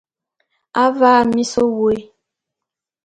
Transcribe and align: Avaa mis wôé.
Avaa 0.83 1.21
mis 1.33 1.51
wôé. 1.75 1.95